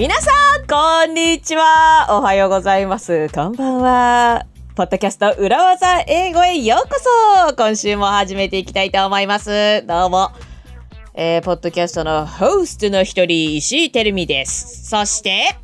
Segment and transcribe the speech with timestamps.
[0.00, 2.06] 皆さん、こんにちは。
[2.08, 3.28] おはようございます。
[3.34, 4.46] こんばんは。
[4.74, 6.98] ポッドキャスト裏技英語へようこ
[7.46, 7.54] そ。
[7.54, 9.84] 今週も始めていきたいと思います。
[9.86, 10.30] どうも。
[11.12, 14.88] えー、ポッドキャストのホーストの一人、石井てるみです。
[14.88, 15.54] そして、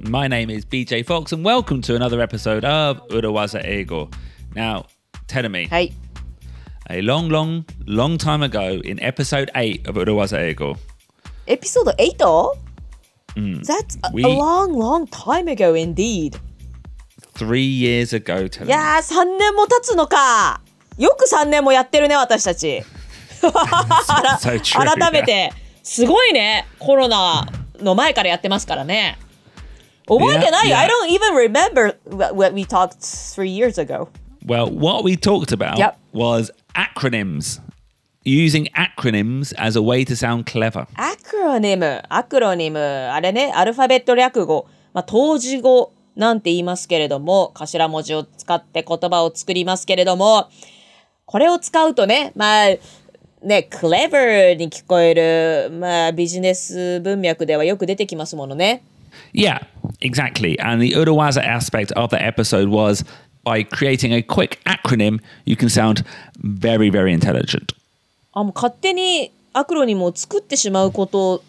[0.00, 3.62] My name is BJ Fox and welcome to another episode of Urawaza
[4.56, 4.86] Now,
[5.28, 5.92] tell me.Hey
[6.90, 10.74] A long, long, long time ago in episode 8 of Urawaza Ego.
[11.46, 12.63] Episode 8?
[13.36, 13.64] Mm.
[13.64, 16.38] That's a, we, a, long, long time ago indeed.
[17.34, 20.60] Three years ago, いやー、3年も経つのか。
[20.96, 22.84] よく3年もやってるね、私たち。
[23.42, 23.50] so
[24.60, 25.52] true, 改めて、
[25.82, 26.66] すごいね。
[26.78, 27.46] コロナ
[27.80, 29.18] の前からやってますからね。
[30.06, 30.78] 覚えてない yeah, yeah.
[30.78, 31.96] I don't even remember
[32.34, 34.08] what we talked three years ago.
[34.46, 35.98] Well, what we talked about yep.
[36.12, 37.60] was acronyms.
[38.26, 40.86] Using acronyms as a way to sound clever.
[40.96, 41.33] Acronyms?
[41.44, 50.48] ロニム、アクロニム、あれね、アルファベット略語、まあ、当時語なんて言いますけれども、頭文字を使って言葉を作りますけれども、
[51.26, 52.68] これを使うとね、まあ、
[53.42, 58.82] ね、クレバーに聞こえる、まあ、ビジネス文脈ではよく出てきますものね。
[59.32, 59.66] Yeah,
[60.00, 60.58] exactly.
[60.60, 63.04] And the Urawaza aspect of that episode was
[63.44, 66.04] by creating a quick acronym, you can sound
[66.42, 67.74] very, very intelligent.
[68.32, 71.42] あ、もう勝手にアクロニムを作ってしまうこと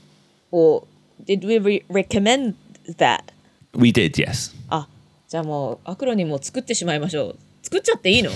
[0.51, 0.87] を、
[1.27, 2.53] did we re- recommend
[2.97, 3.21] that?
[3.73, 4.55] We did, yes.
[4.69, 4.87] あ、
[5.27, 7.35] じゃあもうアクロニムを作ってしまいましょう。
[7.63, 8.29] 作っちゃっていいの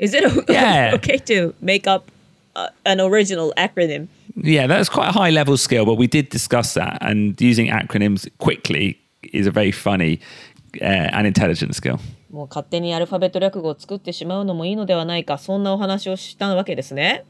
[0.00, 2.10] ?Is it okay to make up
[2.54, 4.08] uh, an original acronym?
[4.36, 6.98] Yeah, that's quite a high level skill, but we did discuss that.
[7.00, 8.98] And using acronyms quickly
[9.32, 10.20] is a very funny
[10.82, 12.00] uh, and intelligent skill.
[12.32, 17.24] もう勝手にアルファベット略語を作ってしまうのもいいのではないか、そんなお話をしたわけですね。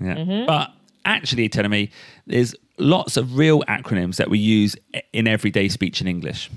[0.00, 0.46] Yeah.
[0.46, 0.70] But
[1.04, 1.90] actually, telling me
[2.26, 4.76] there's lots of real acronyms that we use
[5.12, 6.50] in everyday speech in English.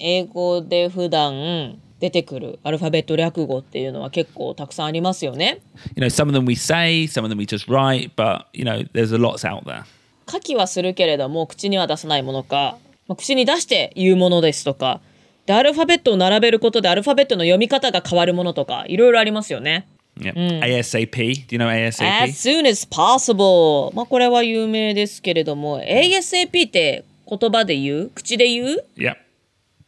[0.00, 5.60] 英語で普段出てくるアルファベット略語っていうのは結構たくさんありますよね。
[5.96, 8.86] You know, some of them we say, some of them we just write, but you know,
[8.92, 9.84] there's a lots out there.
[10.30, 12.76] 書きはするけれども口には出さないものか、
[13.06, 15.00] まあ口に出して言うものですとか
[15.46, 19.88] でアルファベットを並べることでアルファベットの読み方が変わるものとかいろいろありますよね。
[20.18, 20.32] Yeah.
[20.34, 21.46] ASAP.
[21.46, 22.04] Do you know ASAP?
[22.04, 29.16] As soon as possible まあこれは有名ですけれども ASAP って言葉で言う口で言う yeah.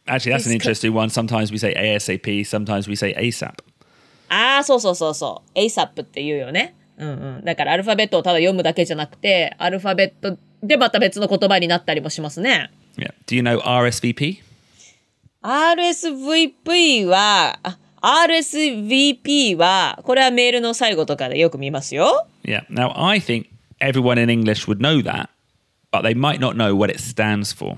[0.07, 1.09] Actually, that's an interesting one.
[1.09, 3.53] Sometimes we say ASAP, sometimes we say ASAP.
[4.29, 6.75] ああそうそうそうそう ASAP って言うよね。
[6.97, 12.71] うんうん、だからアルファベットをただ読むだけじゃなくてアルファベットでまた別の言葉になったりもしますね。
[12.97, 13.13] Yeah.
[13.27, 14.41] Do you know RSVP?
[15.41, 22.27] RSVP は、あ RSVP は、これはメールの最後とかでよく見ますよ。
[22.43, 22.63] Yeah.
[22.69, 23.47] Now, I think
[23.79, 25.29] everyone in English would know that,
[25.91, 27.77] but they might not know what it stands for.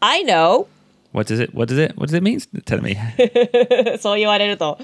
[0.00, 0.66] I know.
[1.12, 1.54] What does it?
[1.54, 1.96] What does it?
[1.96, 2.40] What does it mean?
[2.66, 2.94] Tell me.
[3.98, 4.78] そう言われると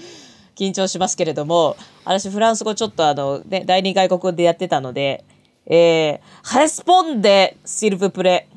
[0.57, 1.77] 緊張しますけれども、
[2.07, 5.25] 私フランス語ちょっとあの、ね、第二外国語でやってたので、
[5.67, 8.49] えー、レスポンデ、シルブプレ。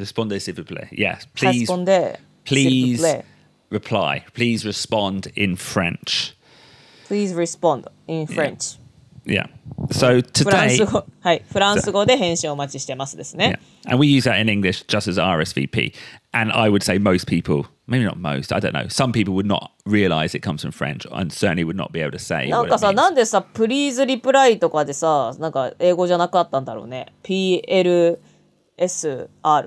[0.00, 3.24] レス Please, ポンデ、シル please ブプレ。
[3.74, 4.24] reply.
[4.32, 6.34] Please respond in French.
[7.06, 8.76] Please respond in French.
[9.26, 9.46] Yeah.
[9.46, 9.86] yeah.
[9.90, 10.80] So today.
[11.24, 11.38] Yeah.
[13.86, 15.94] And we use that in English just as RSVP.
[16.34, 19.46] And I would say most people, maybe not most, I don't know, some people would
[19.46, 22.48] not realize it comes from French and certainly would not be able to say.
[22.50, 27.06] なんかさ、なんでさ、please reply とかでさ、なんか英語じゃなかったんだろうね。
[27.22, 28.18] PLSR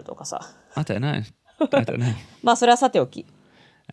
[0.03, 0.41] とかさ。
[0.75, 1.23] I don't know.
[1.59, 2.13] I don't know.
[2.43, 3.25] まあそれはさておき。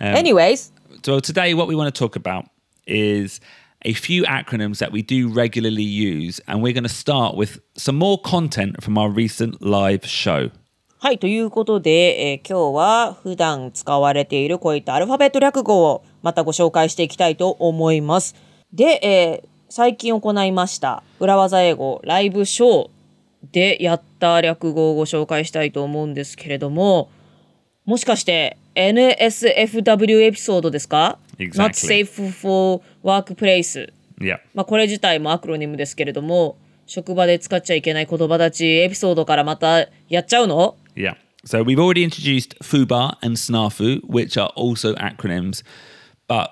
[0.00, 0.72] Anyways、
[1.02, 2.46] So today, what we want to talk about
[2.86, 3.40] is
[3.82, 7.96] a few acronyms that we do regularly use, and we're going to start with some
[7.96, 10.50] more content from our recent live show.
[10.98, 18.34] はい、ということで、えー今日は普段使われているこういったアルファベット略語をまたご紹介していきたいと思います。
[18.72, 22.90] で、えー最近行いました裏技英語ライブショー
[23.50, 27.10] でやった略語をご紹介したいと思うんですけれども、
[27.84, 31.50] もしかして NSFW エピソードですか Exactly.
[31.52, 33.92] ?Not safe for workplace。
[34.18, 34.38] Yeah.
[34.54, 41.16] まあこれ自体もアクロニムですけれども、職場で使っちゃいけない言葉たちエピソードからまたやっちゃうの Yeah.
[41.44, 45.62] So we've already introduced FUBAR and SNAFU, which are also acronyms.
[46.26, 46.50] But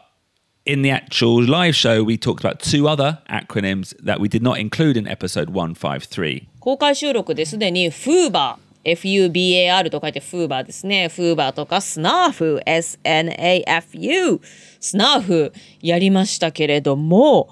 [0.67, 4.58] in the actual live show, we talked about two other acronyms that we did not
[4.58, 6.49] include in episode 153.
[6.61, 14.40] 公開収録ですでに FUBAR F-U-B-A-R と書いて FUBAR ですね FUBAR とか SNAFU S-N-A-F-U
[14.81, 17.49] SNAFU やりましたけれども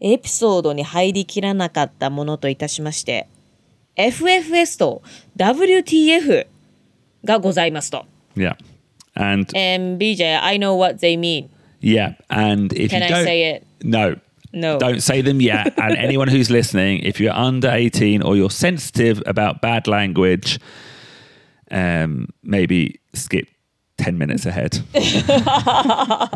[0.00, 3.28] エピソードに入りきらなかったものといたしまして
[3.96, 5.02] FFS と
[5.36, 6.46] WTF
[7.24, 8.04] がございますと。
[8.36, 8.56] Yeah.
[9.14, 11.48] And And BJ, I know what they mean.
[11.80, 13.66] yeah, and if Can you I don't say it?
[13.84, 14.16] No.
[14.53, 14.79] No.
[14.79, 15.73] Don't say them yet.
[15.77, 20.59] and anyone who's listening, if you're under 18 or you're sensitive about bad language,
[21.71, 23.47] um, maybe skip
[23.97, 24.81] 10 minutes ahead.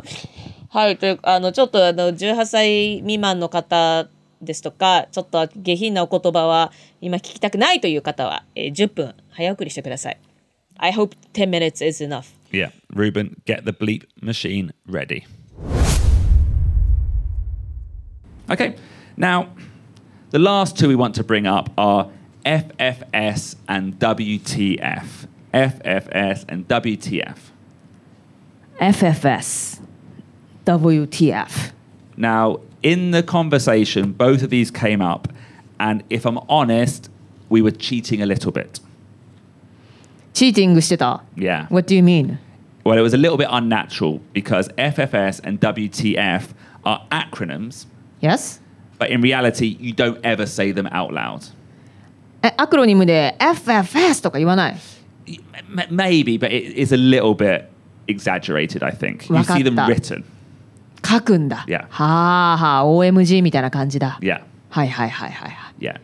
[0.70, 4.08] はい、というあのちょっとあの18歳未満の方
[4.42, 10.18] ですとか、ちょっと下品なお言葉は今聞きたくないという方は、えー10分早送りしてください。
[10.78, 12.25] I hope 10 minutes is enough.
[12.52, 12.72] yeah.
[12.94, 15.25] Ruben, get the bleep machine ready.
[18.50, 18.75] Okay.
[19.18, 19.50] Now,
[20.31, 22.10] the last two we want to bring up are
[22.46, 25.28] FFS and WTF.
[25.54, 27.38] FFS and WTF.
[28.81, 29.80] FFS
[30.66, 31.72] WTF
[32.18, 35.28] Now, in the conversation, both of these came up,
[35.80, 37.10] and if I'm honest,
[37.50, 38.81] we were cheating a little bit.
[40.34, 41.68] チーティングしてた Yeah.
[41.68, 42.40] What do you mean?
[42.84, 46.50] Well, it was a little bit unnatural because FFS and WTF
[46.84, 47.86] are acronyms,
[48.22, 48.62] Yes?
[49.00, 51.52] but in reality, you don't ever say them out loud.
[52.42, 54.75] えアクロニムで FFS とか言わない
[55.25, 57.66] M- maybe, but it is a little bit
[58.08, 59.24] exaggerated, I think.
[59.34, 60.24] You see them わかった written.
[61.06, 61.66] 書くんだ。
[61.68, 61.86] Yeah.
[61.90, 64.20] はあはあ OMG みたいな感じだ。
[64.22, 64.42] Yeah.
[64.70, 65.84] はいはいはいはいはい。
[65.84, 66.00] Yeah.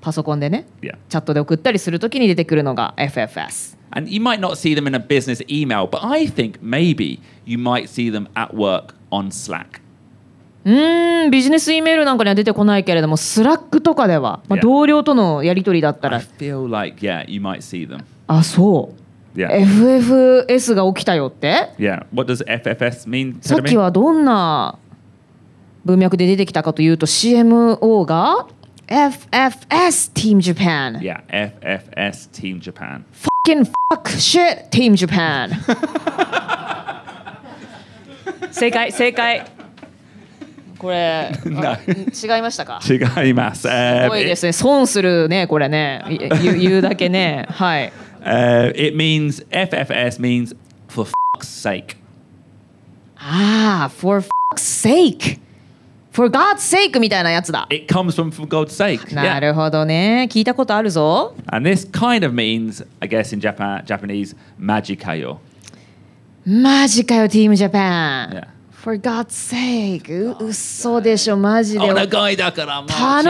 [0.00, 0.96] パソコンでね、 Yeah.
[1.08, 3.76] チャットで送ったりするときに出てくるのが FFS。
[3.90, 7.56] And you might not see them in a business email, but I think maybe you
[7.58, 9.80] might see them at work on Slack.
[10.65, 18.03] うーん、ビジネス E メールなんかには出てこないけれども、スラックとかでは、まあ.同僚とのやり取りだった I ら、feel like, yeah, you might see them.
[18.27, 18.99] あ、そう。
[19.39, 19.49] Yeah.
[19.51, 22.05] FFS が起きたよって Yeah.
[22.13, 23.35] What does FFS mean?
[23.41, 24.77] さっきはどんな
[25.85, 28.47] 文脈で出てきたかというと CMO が
[28.87, 33.03] FFS Team Japan Yeah, FFS Team Japan.
[33.45, 35.51] Fucking fuck shit Team Japan
[38.51, 39.45] 正解正解
[40.79, 43.67] これあ違いましたかす違います。
[43.67, 47.93] Uh, ごいですね損するねこれねい言う言うだけねはい
[48.23, 50.55] uh, it means FFS means
[50.87, 51.05] for
[51.35, 51.97] fuck's sake.
[53.17, 55.39] ああ for fuck's sake
[56.11, 59.13] for God's sake みたいなやつだ It comes from for God's sake.
[59.13, 64.35] な.るほどね聞いたことあるぞ And this kind of means, I guess in Japan, Japanese.
[64.57, 65.41] マジかよ、
[66.45, 68.29] ティームジャパン。
[68.31, 68.58] Yeah.
[68.78, 70.36] For God's sake.
[70.38, 71.78] う嘘でしょ、マジで。
[71.78, 71.94] 頼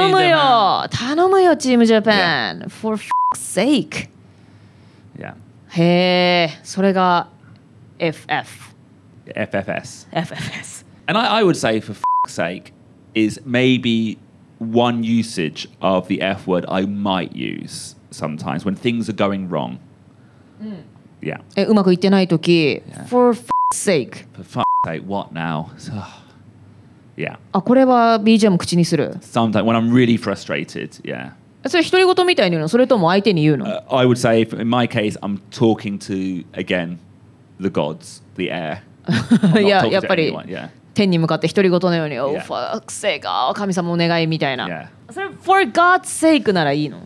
[0.08, 2.69] むよ頼むよ、チームジャパン。
[2.69, 4.08] For fuck's sake.
[5.16, 5.34] Yeah.
[5.69, 7.28] へえ、それが
[7.98, 8.75] FF。
[9.26, 10.08] FFS.
[10.10, 10.84] FFS。
[11.06, 12.72] And I, I would say, for fuck's sake,
[13.14, 14.19] is maybe
[14.58, 19.78] one usage of the F word I might use sometimes when things are going wrong.
[21.20, 21.40] Yeah.
[21.56, 23.46] え、うまくいってないとき、For fuck's
[23.80, 24.25] sake。
[24.33, 25.69] For fuck's sake, what now?
[27.16, 27.38] yeah.
[27.51, 28.18] あ、これは
[28.50, 29.16] も口にする。
[29.21, 31.33] Sometimes when I'm really frustrated, yeah.
[31.68, 36.98] それ独り言みたいに言うのそれとも相手に言うの、Uh, I would say, in my case, I'm talking to, again,
[37.60, 38.81] the gods, the air.
[39.62, 40.69] いや、やっぱり yeah.
[40.95, 42.42] 天に向かって独り言のように、Oh, Yeah.
[42.42, 42.85] fuck's
[43.21, 43.54] sake.
[43.54, 44.68] 神様お願いみたいな。
[44.68, 44.88] Yeah.
[45.14, 46.99] それ、For God's sake ならいいの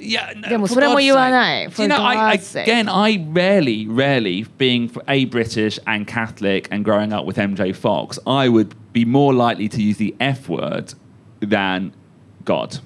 [0.00, 1.30] Yeah, no, でも for それも God's 言わ sake.
[1.30, 1.66] ない。
[1.68, 2.64] Do For you know, I, I, God's sake.
[2.64, 8.18] again, I rarely, rarely, being a British and Catholic and growing up with MJ Fox,
[8.26, 10.94] I would be more likely to use the F word
[11.40, 11.92] than
[12.44, 12.78] God.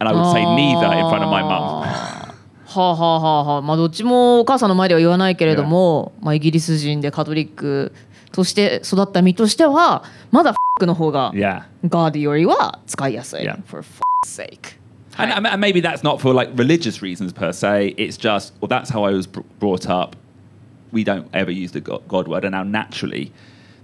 [0.00, 1.84] And I would say neither in front of my mum.
[2.68, 7.94] はあはあはあはあまあどっちもお母さんの前では言わないけれども、まあ、イギリス人でカトリック
[8.30, 11.62] として育った身としてはまだ F の方が Yeah.
[11.84, 13.40] God よりは使いやすい。
[13.42, 13.62] Yeah.
[13.64, 14.78] For fuck's sake.
[15.16, 17.94] And, and maybe that's not for like religious reasons per se.
[17.96, 20.14] It's just, well, that's how I was br- brought up.
[20.92, 22.44] We don't ever use the God, God word.
[22.44, 23.32] And now naturally,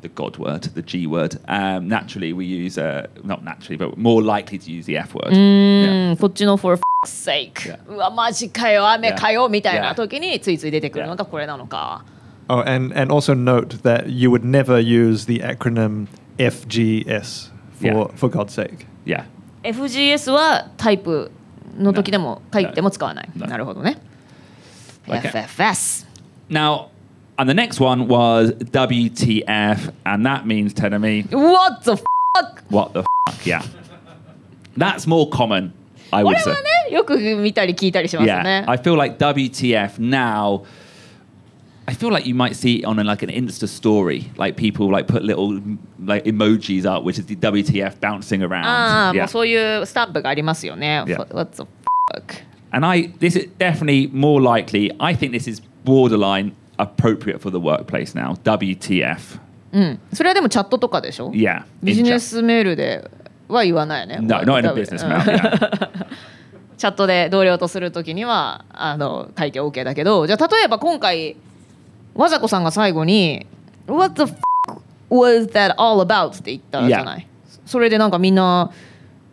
[0.03, 4.23] the God word, the G word, um, naturally we use, uh, not naturally, but more
[4.23, 5.33] likely to use the F word.
[5.33, 6.13] う Yeah.
[6.13, 7.79] んこっちの For fuck's sake、 Yeah.
[7.89, 9.49] うわマジかよ雨かよ Yeah.
[9.49, 9.95] みたいな Yeah.
[9.95, 12.05] 時についつい出てくるのがこれなのか。
[12.49, 16.07] Oh, and, and also note that you would never use the acronym
[16.39, 18.07] FGS for, Yeah.
[18.15, 18.87] for God's sake.
[19.05, 19.25] Yeah.
[19.64, 21.32] FGS はタイプ
[21.78, 23.30] の時でも書いても使わない。
[23.36, 24.00] なるほどね。
[25.08, 25.22] Okay.
[25.32, 26.06] FFS。
[26.50, 26.90] Now,
[27.38, 32.64] and the next one was WTF, and that means telling me, What the fuck?
[32.70, 33.62] what the fuck, yeah.
[34.78, 35.72] That's more common,
[36.12, 36.52] I こ would れ say.
[36.54, 36.58] は
[36.90, 38.70] ね、よく見たり聞いたりしますよね Yeah,。
[38.70, 40.64] I feel like WTF now.
[41.89, 44.91] I feel like you might see it on a, like an Insta story, like people
[44.91, 45.61] like put little
[46.03, 48.65] like emojis up, which is the WTF bouncing around.
[48.65, 49.25] ああ、も yeah.
[49.27, 51.05] うそういうスタンプがありますよね。
[51.07, 51.19] Yeah.
[51.35, 51.65] What the
[52.11, 52.43] fuck?
[52.71, 54.93] And I, this is definitely more likely.
[54.99, 58.35] I think this is borderline appropriate for the workplace now.
[58.43, 59.39] WTF.
[60.15, 61.65] それはでもチャットとかでしょ Yeah.
[61.83, 62.21] ビ in ジネ chat.
[62.21, 63.11] スメールで
[63.49, 65.25] は言わないよね No, not in a 多分 business うん mail.
[65.25, 66.07] Yeah.
[66.79, 71.37] チャットで同僚とするときにはあの書いて OK だけどじゃあ例えば今回
[72.20, 73.48] わざこさんが最後に
[73.88, 74.42] 「What the f
[75.10, 77.26] was that all about?」って言ったじゃない、
[77.66, 78.72] それでなんかみんな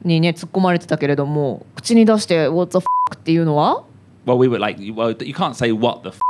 [0.05, 3.83] にね突っ込まれてたけれども口に出して「What the f っていうのは
[4.25, 6.21] well, we were like, well, you can't say what the f-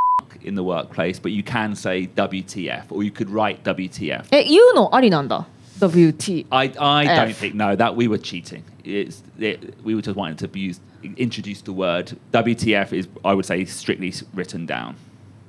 [0.42, 4.24] in the workplace, but you can say WTF, or you could write WTF.
[4.30, 5.46] え言うのありなんだ
[5.78, 8.62] WT I, I don't think no that we were cheating.
[8.82, 10.80] It's it, we were just wanting to use
[11.18, 14.94] introduce the word WTF is I would say strictly written down.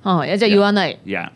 [0.03, 1.31] はい、じゃあ言わない、 Yeah,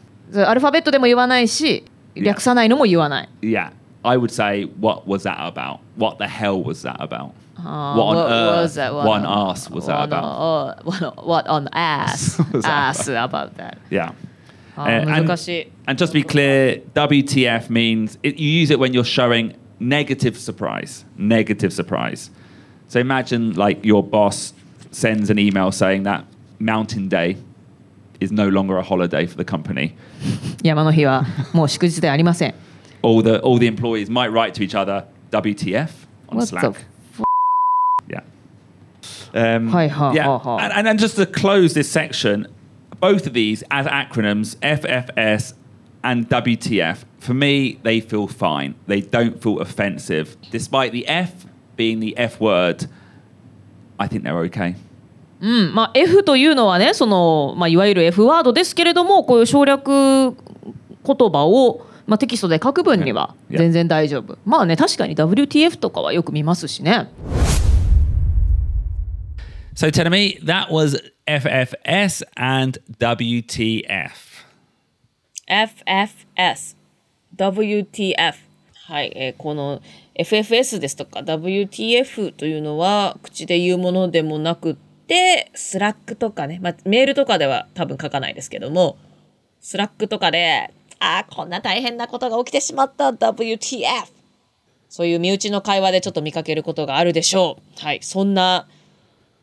[0.48, 3.72] アルファベットでも言わないし略さないのも言わない yeah.
[4.03, 5.79] I would say what was that about?
[5.98, 7.32] What the hell was that about?
[7.58, 8.62] あー what on what earth?
[8.63, 8.94] was that?
[8.94, 10.24] One ass was that What about?
[10.24, 12.38] on- what, what on ass?
[12.53, 13.77] Was that ass about that.
[13.89, 14.13] Yeah.
[14.75, 15.72] あ Uh, ー and- 難しい。
[15.88, 20.38] And just to be clear, WTF means it, you use it when you're showing negative
[20.38, 21.03] surprise.
[21.17, 22.29] Negative surprise.
[22.88, 24.53] So imagine like your boss
[24.91, 26.25] sends an email saying that
[26.60, 27.38] Mountain Day
[28.20, 29.96] is no longer a holiday for the company.
[30.63, 32.53] 山の日はもう祝日ではありません。
[33.03, 35.89] All the all the employees might write to each other WTF
[36.29, 36.62] on What Slack.
[36.62, 36.84] the f-
[38.10, 38.22] Yeah.
[39.34, 40.24] Um, Hi, ha, yeah.
[40.24, 40.58] ha, ha.
[40.58, 42.48] And, and then just to close this section,
[43.00, 45.53] both of these as acronyms, FFS
[46.03, 48.74] and WTF, for me, they feel fine.
[48.88, 50.36] They don't feel offensive.
[50.51, 52.88] Despite the F being the F word,
[54.00, 54.75] I think they're okay.
[55.42, 60.34] うんまあ、F というのはねその、まあ、いわゆる F ワードですけれどもこういう省略言
[61.04, 64.38] 葉を、まあ、テキストで書く分にはうん全然大丈夫。
[64.44, 67.08] まあね確かに WTF とかはよく見ますしね。
[69.75, 70.96] So tell me, that was
[71.26, 74.11] FFS and WTF.
[75.49, 76.76] FFS
[77.37, 78.34] WTF
[78.87, 79.80] はい、えーこの
[80.14, 88.97] FFS ですとか WTF というのは口で言うものでもなくってスラックとかね、まあ、メールとかでは多分書かないですけども
[89.61, 93.82] スラックとかであーこんな大変なことが起きてしまった WTF
[94.88, 97.85] そういう身内の会話でちょっと見かけることがあるでしょう。
[97.85, 98.68] はいそんな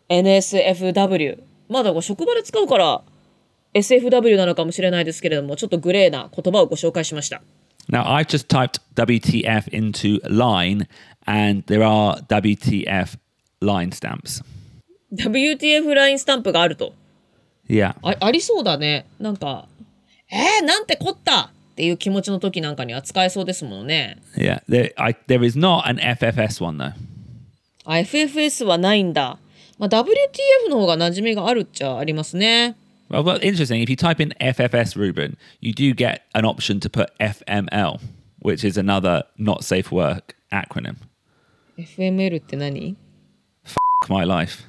[0.10, 3.02] NSFW まだから職場で使うから
[3.74, 7.42] SFW なのかもしれないですけれどもちょっとグレーな言葉をご紹介しました。
[7.92, 10.88] Now, I've just typed WTF into line,
[11.26, 13.18] and there are WTF
[13.62, 14.44] line stamps.
[15.14, 16.94] WTF ラインスタンプがあると
[17.70, 17.96] Yeah.
[18.02, 19.68] あありそうだねなんか
[20.32, 24.64] えー、なんてこったっていう気持ちの時なんかには使えそうですもんね Yeah.
[24.68, 26.94] There, I, there is not an FFS one, though.
[27.86, 29.38] あ FFS はないんだ、
[29.78, 32.76] まあ、WTF の方が馴染みがあるっちゃありますね
[33.10, 33.82] Well, well, interesting.
[33.82, 38.00] If you type in FFS Ruben, you do get an option to put FML,
[38.44, 40.98] which is another not safe work acronym.
[41.78, 42.96] FML って何
[44.08, 44.64] My life.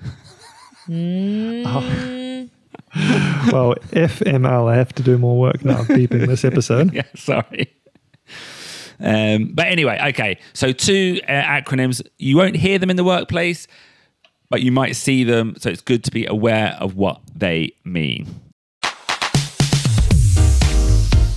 [3.52, 6.94] Well, FML, I have to do more work now beeping this episode.
[6.94, 7.74] yeah, sorry.
[9.00, 10.38] Um, but anyway, okay.
[10.54, 12.02] So two uh, acronyms.
[12.18, 13.68] You won't hear them in the workplace,
[14.50, 15.56] but you might see them.
[15.60, 18.28] So it's good to be aware of what they mean.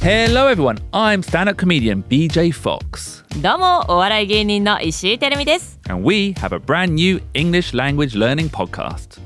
[0.01, 0.79] Hello, everyone.
[0.93, 8.49] I'm stand-up comedian BJ Fox, どうもお笑い芸人の石井てるみです and we have a brand new English language learning
[8.49, 9.21] podcast.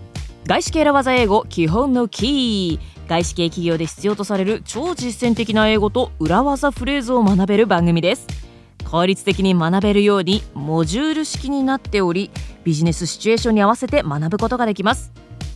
[0.47, 8.25] 外資系裏技英語基本のキー外資系企業で必要とされる超実践的な英語と裏技フレーズを学べる番組です。
[8.89, 12.31] 効率的に学べるようにモジュール式になっており
[12.63, 15.11] ビジネスシチュエーションに合わせて学ぶことができます。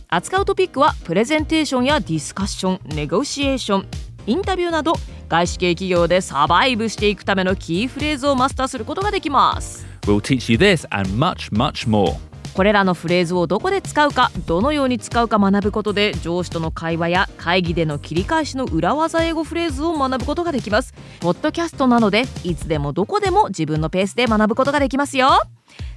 [0.08, 3.86] 扱うトピックはプレゼンテーションやディスカッションネゴシエーション
[4.26, 4.92] インタビューなど
[5.30, 9.86] 外資系企業でサバイブしていくためのキーフレーズをマスターすることができます。
[10.02, 12.31] We'll teach you this and much, much more.
[12.54, 25.28] これらのフレーズをどこで使うかどのように使うか学ぶことで上司との会話や会議での切り返しの裏技英語フレーズを学ぶことができますポッドキャストなのでいつでもどこでも自分のペースで学ぶことができますよ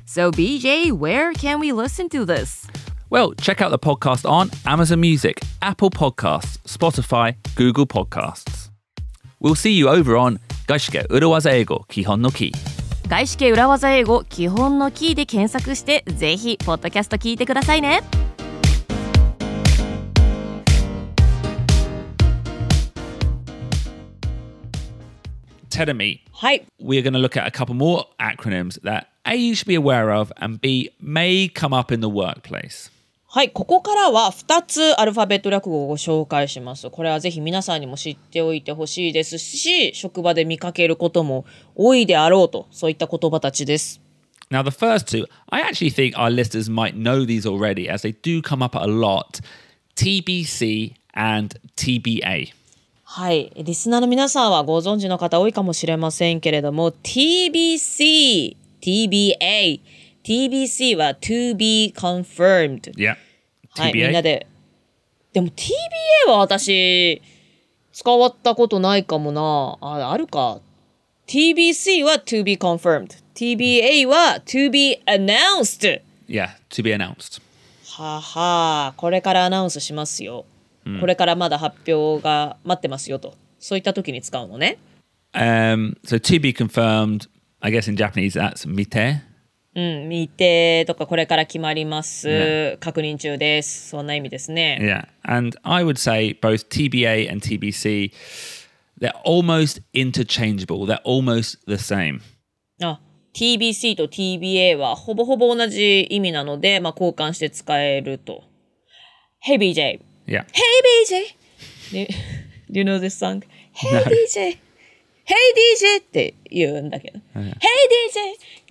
[0.07, 2.67] So BJ, where can we listen to this?
[3.09, 8.69] Well, check out the podcast on Amazon Music, Apple Podcasts, Spotify, Google Podcasts.
[9.39, 12.51] We'll see you over on Gaishike Urawaza Eigo Kihon no Ki.
[13.07, 18.01] 外資系裏技英語基本のキーで検索してぜひポッドキャスト聞いてくださいね
[25.69, 29.75] Tedemi, はい、we're going to look at a couple more acronyms that A, you should be
[29.75, 32.89] aware of, and B, may come up in the workplace.
[33.35, 36.89] はい、ここからは2つアルファベット略語をご紹介します。
[36.89, 41.43] これはぜひ皆さんにも知っておいてほしいですし、職場で見かけることも
[41.75, 43.99] 多いであろうと、そういった言葉たちです。
[44.49, 48.41] Now, the first two, I actually think our listeners might know these already as they do
[48.41, 49.41] come up a lot
[49.97, 52.53] TBC and TBA.
[53.03, 59.81] はい、リスナーの皆さんはご存知の方多いかもしれませんけれども、TBC、TBA、
[60.23, 62.93] TBC は to be confirmed。
[62.93, 63.17] Yeah.
[63.77, 64.47] はい、みん.なで。
[65.33, 67.21] でも TBA は私、
[67.91, 69.77] 使わったことないかもな。
[69.81, 70.59] あ、あるか。
[71.27, 73.23] TBC は to be confirmed。
[73.35, 76.01] TBA は to be announced。
[76.27, 77.41] yeah, to be announced.
[77.97, 80.45] ははこれからアナウンスしますよ。
[80.99, 83.33] これからまだ発表が待ってますよと。
[83.59, 84.77] そういった時に使うのね。
[85.33, 87.27] Um, so to be confirmed,
[87.59, 89.21] I guess in Japanese that's mite.
[89.75, 92.27] うん、見てとかこれから決まります。
[92.27, 93.89] ね確認中です。
[93.89, 94.79] そんな意味ですね。
[94.81, 95.07] Yeah.
[95.29, 98.11] And I would say both TBA and TBC,
[98.99, 100.85] they're almost interchangeable.
[100.85, 102.21] They're almost the same.
[102.81, 103.01] あ、
[103.33, 108.43] TBC と TBA はほぼほぼ同じ意味なので、まあ、交換して使えると。
[109.45, 109.99] Hey BJ!
[110.25, 110.45] Yeah.
[110.53, 110.63] Hey
[111.05, 111.35] BJ!
[111.91, 112.07] Do,
[112.71, 113.43] do you know this song?
[113.73, 114.64] Hey DJ!
[115.25, 115.33] Hey
[115.97, 116.01] DJ!
[116.01, 117.19] って言うんだけど。
[117.33, 117.55] Hey DJ!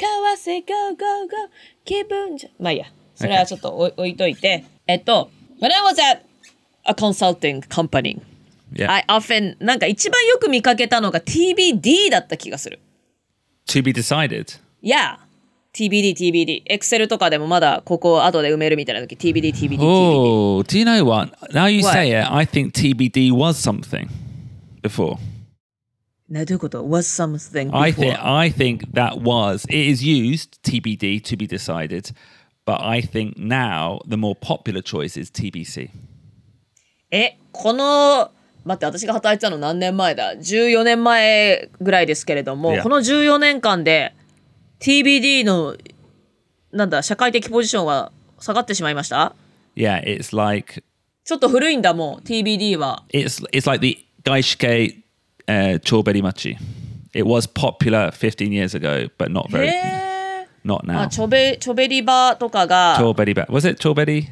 [0.01, 1.37] かわせ Go Go Go!
[1.85, 2.51] 気分じゃ。
[2.61, 2.87] まあいいや。
[3.17, 4.65] それはちょっと置いといて。
[4.87, 5.31] えっと、
[5.61, 6.25] When I was at
[6.85, 8.21] a consulting company.
[8.79, 12.79] I often なんか一番よく見かけたのが TBD だった気がする。
[13.67, 14.61] To be decided.
[14.81, 15.19] Yeah.
[15.73, 16.63] TBD、TBD。
[16.71, 19.79] Excel とかでもまだここ後で埋めるみたいな時 TBD、TBD、TBD。
[19.81, 21.33] Oh, do you know what?
[21.53, 24.09] Now you say it, I think TBD was something
[24.83, 25.19] before.
[26.29, 27.79] などういうこと ?was something before.
[27.79, 32.15] I think I think that was it is used TBD to be decided,
[32.67, 35.91] but I think now the more popular choice is TBC.
[37.11, 38.33] え、この、
[38.65, 42.83] 待って、私が働いてたの何年前だ ?14 年前ぐらいですけれども、Yeah.
[42.83, 44.15] この14年間で
[44.81, 45.77] TBD の、
[46.73, 49.35] なんだ、社会的ポジションは下がってしまいました
[49.77, 50.83] Yeah, it's like
[51.25, 53.05] ちょっと古いんだもん、TBD は。
[53.13, 55.04] it's it's like the gaishike
[55.47, 56.57] uh, choberi machi.
[57.15, 60.49] It was popular 15 years ago, but not へ very え。
[60.65, 61.09] not あ、now.
[61.09, 64.27] チョベ、チョベリバとかが、Choberi ba- was it choberi?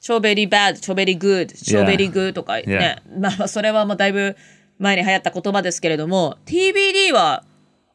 [0.00, 2.96] チョベリバッド、チョベリグッド、チョベリグとかね。
[3.18, 4.36] まあ、それはまあだいぶ
[4.78, 7.44] 前に流行った言葉ですけれども、TBD は、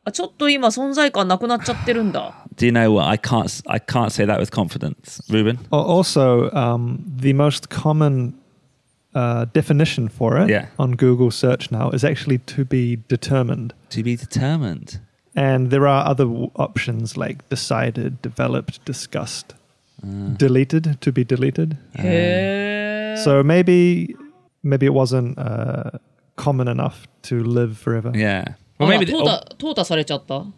[0.05, 2.45] あちょっと今存在感なくなっちゃってるんだ。
[2.55, 3.07] Do you know what?
[3.09, 5.59] I can't I can't say that with confidence, Ruben.
[5.71, 8.33] Al- Also, um, the most common
[9.19, 10.65] Uh, definition for it yeah.
[10.77, 13.73] on Google search now is actually to be determined.
[13.89, 15.01] To be determined.
[15.35, 19.55] And there are other w- options like decided, developed, discussed,
[20.01, 20.37] uh.
[20.37, 21.77] deleted, to be deleted.
[21.97, 22.03] Uh.
[22.03, 23.15] Yeah.
[23.23, 24.15] So maybe
[24.63, 25.91] maybe it wasn't uh,
[26.35, 28.11] common enough to live forever.
[28.15, 28.45] Yeah.
[28.77, 29.23] Well, oh, maybe the, or,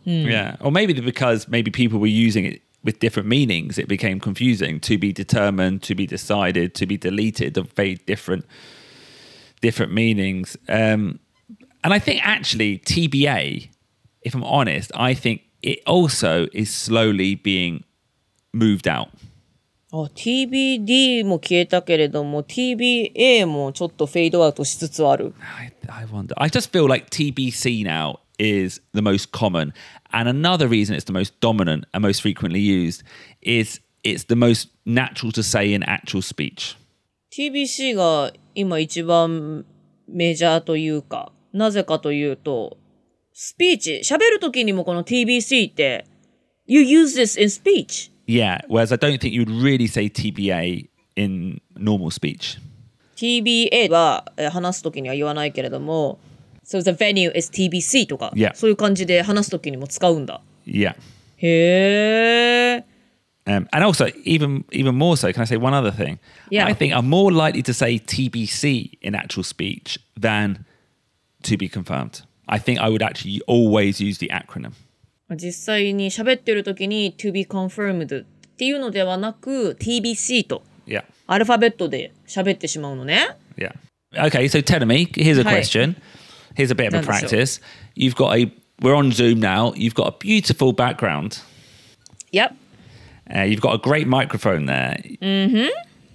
[0.05, 4.80] yeah, or maybe because maybe people were using it with different meanings, it became confusing.
[4.80, 8.46] To be determined, to be decided, to be deleted, of very different
[9.60, 10.56] different meanings.
[10.68, 11.18] Um,
[11.82, 13.68] and I think actually TBA,
[14.22, 17.84] if I'm honest, I think it also is slowly being
[18.52, 19.10] moved out.
[19.92, 25.32] あ、TBD も消えたけれども、TBA もちょっとフェードアウトしつつある。
[25.40, 26.34] I, I wonder.
[26.36, 29.71] I just feel like TBC now is the most common.
[30.11, 33.03] And another reason it's the most dominant and most frequently used
[33.41, 36.75] is it's the most natural to say in actual speech.
[37.31, 39.63] TBC が今一番
[40.09, 42.77] メジャーというか、なぜかというと、
[43.33, 46.05] スピーチ、喋るときにもこの TBC って、
[46.65, 48.11] You use this in speech.
[48.27, 52.59] Yeah, whereas I don't think you'd really say TBA in normal speech.
[53.15, 56.19] TBA は話すときには言わないけれども、
[56.65, 58.53] So the venue is TBC とか、Yeah.
[58.53, 60.41] そういう感じで話すときにも使うんだ。
[60.65, 60.95] Yeah.
[61.37, 62.91] へー。
[63.47, 66.19] Um, and also, even even more so, can I say one other thing?
[66.51, 66.65] Yeah.
[66.67, 70.63] I think I'm more likely to say TBC in actual speech than
[71.43, 72.21] to be confirmed.
[72.47, 74.73] I think I would actually always use the acronym.
[75.35, 78.25] 実際に喋ってるときに to be confirmed っ
[78.57, 81.03] ていうのではなく TBC と Yeah.
[81.25, 83.37] アルファベットで喋ってしまうのね。
[83.57, 83.73] Yeah.
[84.13, 85.55] Okay, so tell me, here's a Hi.
[85.61, 85.95] question.
[86.55, 87.59] here's a bit of a practice.
[87.95, 89.73] You've got a, we're on Zoom now.
[89.73, 91.41] You've got a beautiful background.
[92.31, 92.55] Yep.
[93.33, 95.01] Uh, you've got a great microphone there.
[95.21, 95.69] Mm-hmm.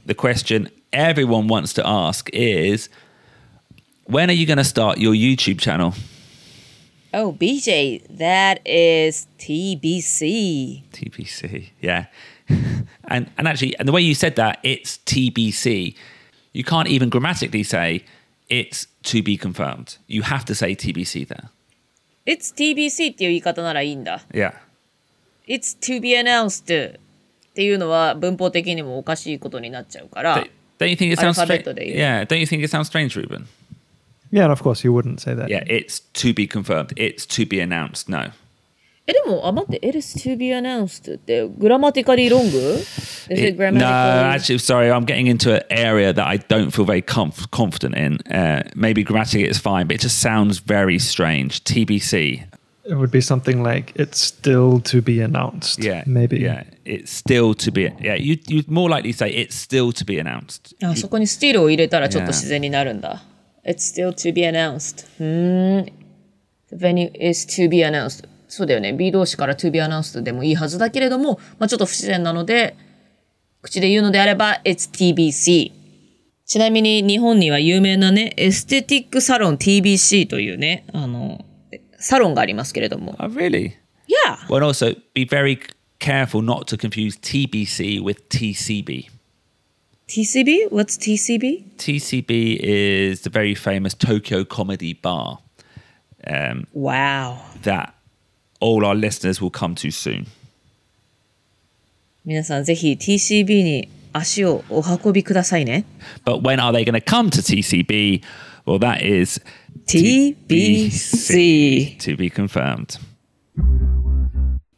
[0.07, 2.89] The question everyone wants to ask is
[4.05, 5.95] when are you going to start your YouTube channel?
[7.13, 10.83] Oh, BJ, that is TBC.
[10.93, 12.07] TBC, yeah.
[12.49, 15.97] and and actually, and the way you said that, it's TBC.
[16.53, 18.05] You can't even grammatically say
[18.50, 19.98] it's to be confirmed.
[20.08, 21.50] You have to say TBC there.
[22.26, 24.22] It's TBC っていう言い方ならいいんだ。
[24.32, 24.54] Yeah.
[25.48, 26.64] It's to be announced
[27.52, 30.38] っていうのは文法的にもおかしいことになっちゃうから。
[30.38, 30.50] Don't,
[30.80, 31.64] don't you think it sounds strange?
[31.64, 31.98] Alphabetで言う。
[31.98, 32.28] Yeah.
[32.28, 33.48] Don't you think it sounds strange, Ruben?
[34.32, 35.50] Yeah, and of course you wouldn't say that.
[35.50, 35.64] Yeah.
[35.68, 36.94] It's to be confirmed.
[36.96, 38.08] It's to be announced.
[38.10, 38.32] No.
[39.09, 42.57] え、でも、あ、待って、it is to be announced って、グラマティカリーロング
[43.29, 43.79] Is it, it grammatically?
[43.79, 47.97] No, actually, sorry, I'm getting into an area that I don't feel very comf- confident
[47.97, 48.19] in.
[48.33, 51.63] Uh, maybe grammatically it's fine, but it just sounds very strange.
[51.65, 52.47] TBC.
[52.89, 55.83] It would be something like, it's still to be announced.
[55.83, 56.05] Yeah.
[56.07, 56.39] Maybe.
[56.39, 57.91] Yeah, it's still to be.
[58.01, 60.75] Yeah, you, you'd more likely say, it's still to be announced.
[60.83, 63.23] Ah, あ、そこに still を入れたらちょっと自然になるんだ。
[63.65, 63.73] Yeah.
[63.73, 65.07] It's still to be announced.
[65.19, 65.87] Hmm.
[66.71, 68.25] The venue is to be announced.
[68.49, 68.93] そうだよね。
[68.93, 72.77] B 動詞から to be announced でもいいはずだけれども、まあちょっと不自然なので、
[73.63, 75.73] 口で言うのであれば、It's TBC。
[76.45, 81.45] ちなみに日本には有名なね、エステティックサロン TBC というね、あの、
[81.99, 83.17] サロンがありますけれども。
[83.19, 83.73] Oh, really?
[84.07, 84.37] Yeah!
[84.49, 85.59] Well, also be very
[85.99, 89.09] careful not to confuse TBC with TCB.
[90.09, 90.71] TCB?
[90.71, 91.65] What's TCB?
[91.79, 95.41] TCB is the very famous Tokyo Comedy Bar
[96.29, 97.41] um, Wow.
[97.65, 97.95] that
[98.60, 100.28] all our listeners will come to soon.
[102.24, 105.86] 皆さんぜひ TCB に足をお運びくださいね。
[106.24, 108.22] But when are they going to come to TCB?
[108.66, 109.42] Well, that is
[109.88, 111.98] TBC.
[112.00, 113.00] to be confirmed.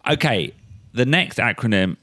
[0.08, 0.54] Okay,
[0.93, 1.97] the next acronym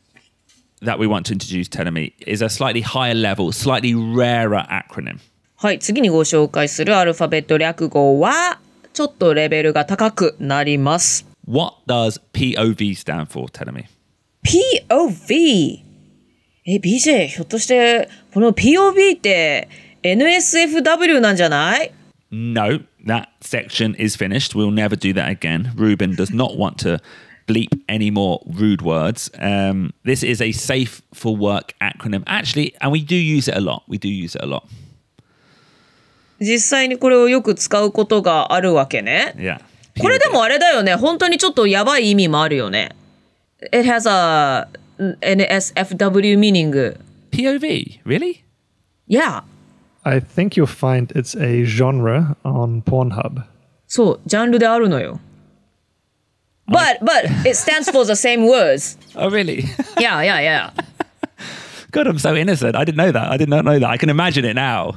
[0.82, 5.20] that we want to introduce, Telemi, is a slightly higher level, slightly rarer acronym.
[5.56, 8.58] はい、次にご紹介するアルファベット略語は、
[8.94, 11.26] ちょっとレベルが高くなります。
[11.46, 13.86] What does POV stand for, Telemi?
[14.44, 15.82] POV!
[16.66, 19.68] え、BJ、ひょっとして、この POV って
[20.02, 21.92] NSFW なんじゃない
[22.30, 24.54] No, that section is finished.
[24.54, 25.72] We'll never do that again.
[25.74, 27.00] Ruben does not want to
[27.48, 29.30] bleep any more rude words.
[29.40, 32.22] Um, this is a safe for work acronym.
[32.26, 33.82] Actually, and we do use it a lot.
[33.88, 34.62] We do use it a lot.
[36.40, 39.34] 実際にこれをよく使うことがあるわけね。
[39.36, 39.60] Yeah.
[39.99, 40.95] これでもあれだよね。
[40.95, 42.95] 本当にちょっとやばい意味もあるよね。
[43.71, 44.67] It has a
[45.21, 46.97] NSFW meaning.
[47.31, 48.43] POV, really?
[49.07, 49.41] Yeah.
[50.03, 53.43] I think you'll find it's a genre on Pornhub.
[53.87, 55.19] そう、ジャンルであるのよ。
[56.67, 58.97] But, but, it stands for the same words.
[59.15, 59.65] Oh, really?
[59.99, 60.71] Yeah, yeah, yeah.
[61.91, 62.75] God, I'm so innocent.
[62.75, 63.29] I didn't know that.
[63.29, 63.87] I did not know that.
[63.87, 64.95] I can imagine it now.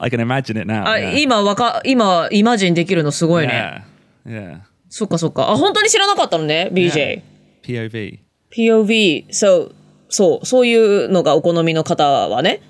[0.00, 0.84] I can imagine it now.
[0.86, 1.18] あ yeah.
[1.18, 3.52] 今わか、今、イマジンできるのすごいね。
[3.52, 3.95] yeah.
[4.26, 4.60] Yeah.
[4.88, 5.50] そっかそっか。
[5.50, 7.22] あ、本当に知らなかったのね、BJ。
[7.62, 8.18] POV.
[8.50, 9.74] POV、そう、
[10.08, 12.60] そう、そういうのがお好みの方はね、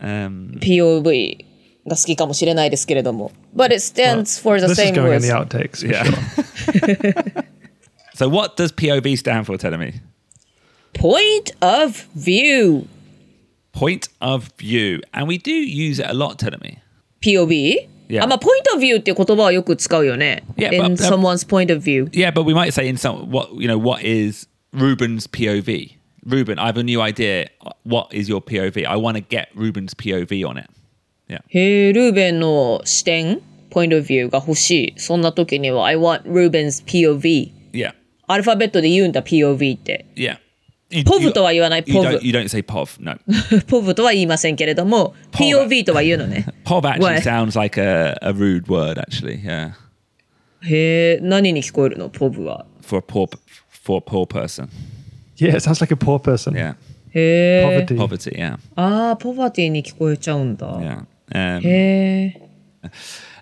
[0.00, 1.44] Um, POV
[1.86, 3.32] が好きかもしれないですけれども。
[3.54, 5.26] But it stands for the this is same going in words.
[5.26, 5.82] the outtakes.
[5.86, 6.04] Yeah.
[6.04, 7.44] Sure.
[8.14, 10.00] so, what does POV stand for, Telemi?
[10.94, 12.86] Point of view.
[13.72, 15.02] Point of view.
[15.12, 16.78] And we do use it a lot, Telemi.
[17.20, 17.88] POV?
[18.09, 18.23] Yeah.
[18.23, 20.43] あ、まあ、point of view っていう言葉はよく使うよね。
[20.57, 22.05] Yeah, In but- someone's point of view.
[22.11, 25.91] Yeah, but we might say in some what you know what is Ruben's POV.
[26.25, 27.49] Ruben, I have a new idea.
[27.83, 28.85] What is your POV?
[28.85, 30.69] I want to get Ruben's POV on it.
[31.27, 31.39] Yeah.
[31.49, 33.41] へえ、ルーベンの視点
[33.71, 34.93] point of view が欲しい。
[34.97, 37.51] そんな時には I want Ruben's POV。
[37.73, 37.93] Yeah.
[38.27, 40.05] アルファベットで言うんだ POV って。
[40.15, 40.37] Yeah.
[40.89, 43.01] You, ポブとは言わない、 you ポブ don't, you don't say POV.
[43.01, 43.17] No.
[43.67, 46.45] ポブとは言いませんけれども、 POV POV とは言うのね。
[46.63, 47.21] POV actually What?
[47.23, 49.43] sounds like a, a rude word, actually.
[49.43, 49.71] Yeah.
[50.61, 52.65] へえ、何に聞こえるのポブは。
[52.81, 53.27] For a poor
[53.83, 54.69] for a poor person.
[55.37, 56.53] Yeah, it sounds like a poor person.
[56.53, 56.75] Yeah.
[57.11, 57.85] へえ。
[57.87, 57.97] Poverty.
[57.97, 58.37] Poverty.
[58.37, 58.57] Yeah.
[58.75, 60.67] ああ、ポバティに聞こえちゃうんだ。
[60.67, 61.05] Yeah.
[61.31, 62.41] Um, へえ。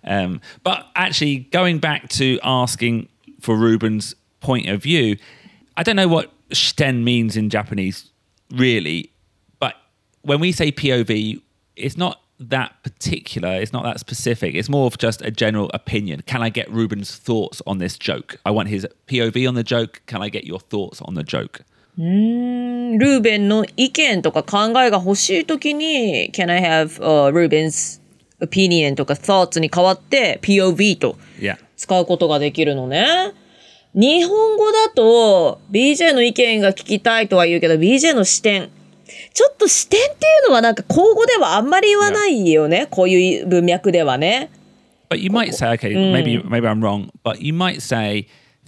[0.05, 3.07] Um, but actually, going back to asking
[3.41, 5.17] for Ruben's point of view,
[5.75, 8.11] I don't know what shiten means in Japanese,
[8.51, 9.11] really.
[9.59, 9.75] But
[10.21, 11.41] when we say POV,
[11.75, 14.55] it's not that particular, it's not that specific.
[14.55, 16.23] It's more of just a general opinion.
[16.25, 18.37] Can I get Ruben's thoughts on this joke?
[18.45, 20.01] I want his POV on the joke.
[20.07, 21.63] Can I get your thoughts on the joke?
[21.95, 28.01] ルーベンの意見とか考えが欲しいときに、Can I have、uh, Ruben's
[28.41, 31.57] opinion とか thoughts に変わって POV と Yeah.
[31.75, 33.33] 使うことができるのね。
[33.94, 38.70] 日本語だと BJ の意見が聞きたいとは言うけど BJ の視点。
[39.32, 42.86] ちょっと視点っていうのはなんか口語ではあんまり言わないよね。
[42.90, 44.50] こういう文脈ではね。
[45.08, 48.26] But you might say, okay, maybe maybe I'm wrong, but you might say,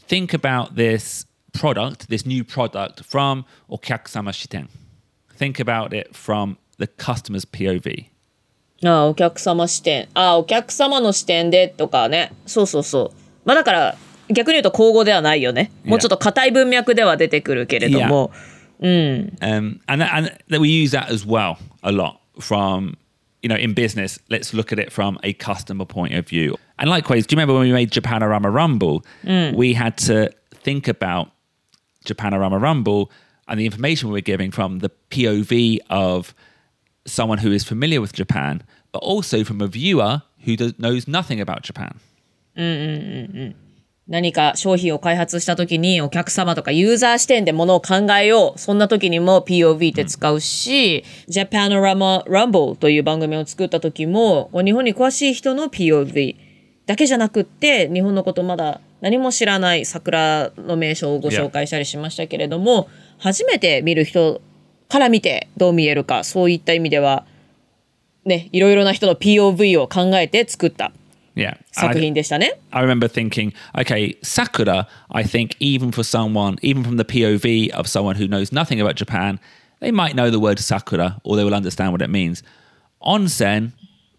[0.09, 4.69] think about this product, this new product from Okyakusama Shiten.
[5.41, 8.07] think about it from the customer's POV.
[8.83, 10.09] ああ、お客様視点。
[10.15, 12.33] ああ、お客様の視点でとかね。
[12.47, 13.17] そうそうそう。
[13.45, 13.97] まあだから、
[14.30, 15.72] 逆に言うと口語ではないよね。
[15.84, 18.32] もうちょっと硬い文脈では出てくるけれども。
[18.80, 19.38] うん。
[19.42, 22.98] Um, and and that we use that as well a lot from
[23.42, 24.20] you know in business.
[24.30, 26.58] Let's look at it from a customer point of view.
[26.78, 29.06] And likewise, do you remember when we made Japanorama Rumble?
[29.56, 30.30] We had to
[30.64, 31.30] think about
[32.06, 33.12] Japanorama Rumble
[33.48, 36.34] and the information we were giving from the POV of
[37.06, 41.40] someone who is familiar with Japan, but also from a viewer who does, knows nothing
[41.40, 42.00] about Japan.
[44.11, 48.59] 何か商品を開発した時にお客様とかユーザー視点でものを考えよう。
[48.59, 56.35] そんな時にも POV って使うし、Japanorama Rumble という番組を作った時も、日本に詳しい人の POV
[56.87, 64.43] だけじゃなくって、日本のことまだ何も知らない桜の名所をご紹介したりしましたけれども、初めて見る人
[64.89, 67.27] から見てどう見えるか、そういった意味では、
[68.25, 70.91] ね、いろいろな人の POV を考えて作った
[71.41, 71.57] Yeah.
[71.73, 72.61] 作 I- 品でしたね。
[72.71, 78.17] I remember thinking, okay, Sakura, I think even for someone, even from the POV of someone
[78.17, 79.41] who knows nothing about Japan,
[79.81, 82.43] they might know the word Sakura or they will understand what it means.
[83.03, 83.73] Onsen,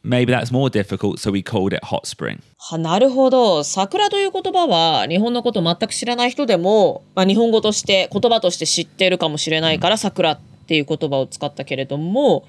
[0.03, 2.41] maybe that's more difficult, so we called it hot spring.
[2.57, 3.63] はなるほど。
[3.63, 12.45] 桜という言葉は日本のこと全く知らない人でも、まあ、日本語として言葉として知っているかもしれないから桜っていう言葉を使ったけれども、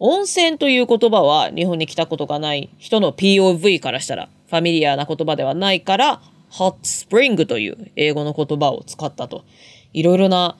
[0.00, 9.44] 温泉という言葉は日本に来たことがない人の POV からしたらファミリアな言葉ではないから hot spring という英語の言葉を使ったと。
[9.92, 10.56] いろいろな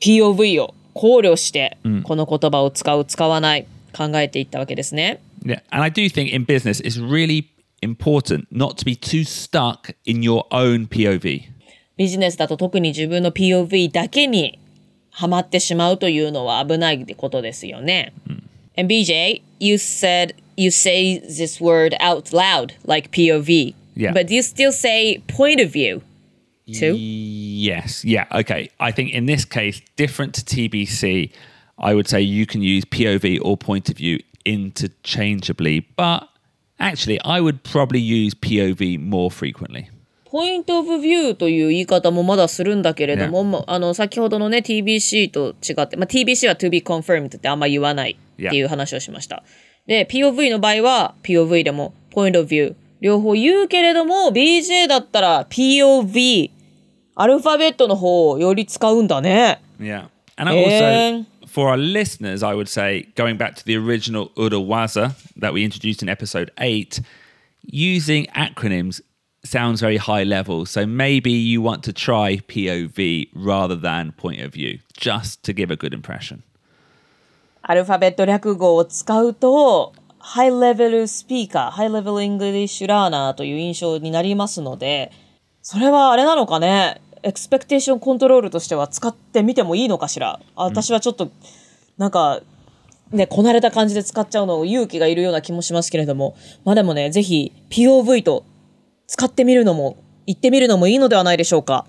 [0.00, 5.20] POV を考慮してこの言葉を使う使わない考えていったわけですね。
[5.44, 5.62] Yeah.
[5.70, 7.46] And I do think in business, it's really
[7.80, 11.42] important not to be too stuck in your own POV.
[11.96, 14.58] ビジネスだと特に自分の POV だけに
[15.17, 18.13] ハマってしまうというのは危ないってことですよね。
[18.75, 23.75] And BJ, you said you say this word out loud like POV.
[23.95, 24.13] Yeah.
[24.13, 26.01] But you still say point of view
[26.71, 26.95] too?
[26.95, 28.03] Yes.
[28.03, 28.25] Yeah.
[28.31, 28.69] Okay.
[28.79, 31.31] I think in this case, different to TBC,
[31.77, 36.27] I would say you can use POV or point of view interchangeably, but
[36.79, 39.89] actually, I would probably use POV more frequently.
[40.30, 49.42] ポイントオブビューという言い方もまだするんだけれども、まあの、先ほどのね、TBC と違って、まあ、TBC は to be confirmed ってあんま言わないっていう話をしました。
[49.86, 56.50] で、POV の場合は、POV でも、point of view、両方言うけれども、BJ だったら POV、
[57.14, 59.60] アルファベットの方をより使うんだね。
[59.80, 60.08] Yeah.
[60.36, 65.14] And I also, for our listeners, I would say, going back to the original Urawaza
[65.38, 67.00] that we introduced in episode eight,
[67.62, 69.00] using acronyms
[69.48, 70.66] sounds very high level.
[70.66, 75.70] So maybe you want to try POV rather than point of view, just to give
[75.70, 76.42] a good impression.
[77.62, 85.12] アルファベット略語を使うと、 high level speaker、 high level English learner という印象になりますので、
[85.62, 90.40] それはあれなのかね、 expectation control としては使ってみてもいいのかしら？
[90.56, 91.30] 私はちょっと、
[91.98, 92.40] なんか、
[93.10, 98.44] ね、こなれた感じで使っちゃうの勇気がいるような気もしますけれども、まあでもね、ぜひ POV と
[99.08, 101.86] 使ってみるのも、言ってみるのもいいのではないでしょうか。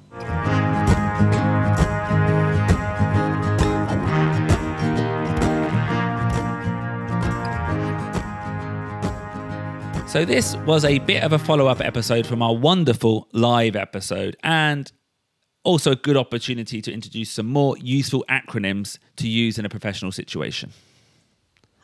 [10.07, 14.37] So, this was a bit of a follow up episode from our wonderful live episode,
[14.41, 14.89] and
[15.63, 20.13] also a good opportunity to introduce some more useful acronyms to use in a professional
[20.13, 20.71] situation.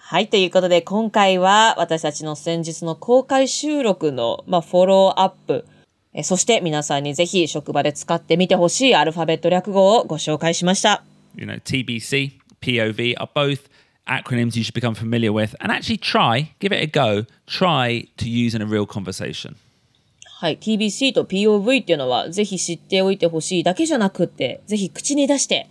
[0.07, 0.27] はい。
[0.27, 5.65] ということで、今回は私たちの先日の公開収録の、まあ、フォローアップ、
[6.13, 11.03] えそして皆さんにぜひ職場で使ってみてほしいアルファベット略語をご紹介しました。
[11.35, 13.61] You know, TBC, POV are both
[14.05, 18.29] acronyms you should become familiar with, and actually try, give it a go, try to
[18.29, 19.55] use in a real conversation.
[20.35, 20.59] はい。
[20.59, 25.67] TBC と POV っていうのは、ぜひ知っておいてほしいだけじゃなくって、ぜひ口に出して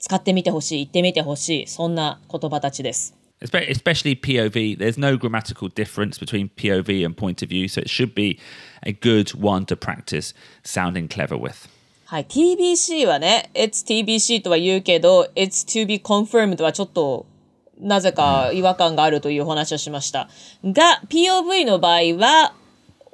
[0.00, 3.14] 使ってみてほしい、言ってみてほしい、そんな言葉たちです。
[3.41, 8.13] Espe- Especially POV, there's no grammatical difference between POV and point of view, so it should
[8.13, 8.39] be
[8.83, 11.67] a good one to practice sounding clever with.
[12.05, 12.25] はい。
[12.25, 17.25] TBC はね、It's TBC とは言うけど、It's to be confirmed はちょっと、
[17.79, 20.29] なぜか違和感があるというお話をしました。
[20.63, 22.53] が、POV の場合は、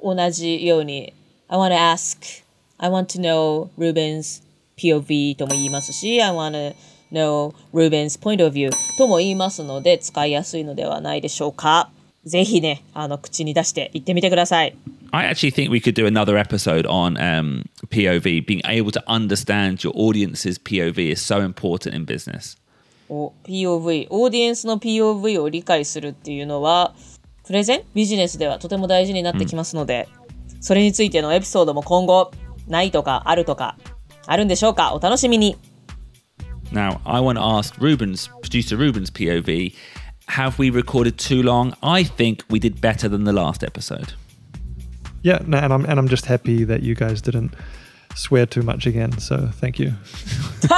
[0.02, 1.14] 同じように、
[1.48, 2.44] I want to ask,
[2.76, 4.42] I want to know Ruben's
[4.76, 6.74] POV とも言いますし、I want
[7.13, 11.89] know Ruben's point of view とも言いますので、使いやすいのではないでしょうか。
[12.25, 14.75] ぜひね、あの、口に出して言ってみてください。
[15.11, 18.45] I actually think we could do another episode on um, POV.
[18.45, 22.57] Being able to understand your audience's POV is so important in business.
[23.09, 26.95] お POV、オーディエンスの POV を理解するっていうのは、
[27.45, 30.07] プレゼンビジネスではとても大事になってきますので、
[30.61, 32.31] それについてのエピソードも今後、
[32.67, 33.77] ないとかあるとか、
[34.25, 35.57] あるんでしょうかお楽しみに。
[36.72, 39.74] Now, I want to ask Ruben's, producer Ruben's POV,
[40.28, 41.74] have we recorded too long?
[41.82, 44.12] I think we did better than the last episode.
[45.22, 47.54] Yeah, no, and I'm and I'm just happy that you guys didn't
[48.14, 49.18] swear too much again.
[49.18, 49.94] So thank you.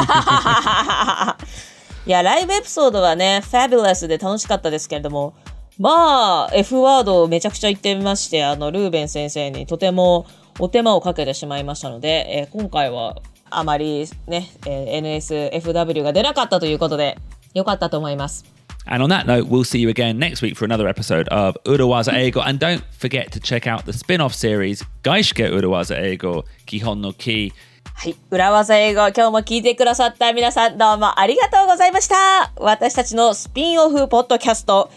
[2.07, 5.35] いや、ライブエピソードはね、ファビュラスで楽しかったですけれども、
[5.79, 10.27] まあ、F ワードをめちゃくちゃ言ってみまして、あの、ルーベン先生にとても
[10.59, 13.17] お手間をかけてしまいましたので、えー今回は
[13.58, 17.18] あまりね、えー NSFW が出なかったということで、
[17.54, 18.46] よかったと思います。
[18.88, 22.46] And on that note, we'll see you again next week for another episode of Urawaza Eigo.
[22.46, 27.12] And don't forget to check out the spin off series, Gaishike Urawaza Eigo, Kihon no
[27.12, 27.52] Ki.
[27.94, 28.16] はい。
[28.30, 32.52] 裏技英語、今日も聞いてくださった皆さん、どうもありがとうございました。
[32.58, 34.92] 私たちのスピンオフポッドキャスト、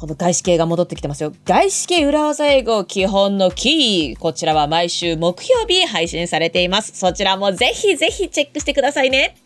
[0.00, 1.34] この外資系が戻ってきてますよ。
[1.44, 4.18] 外資系裏技英語基本のキー。
[4.18, 6.92] こちらは毎週木曜日配信されています。
[6.98, 9.36] そちらもぜひぜひチェックしてくださいね。